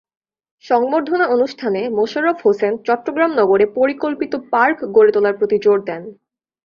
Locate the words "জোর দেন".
5.65-6.01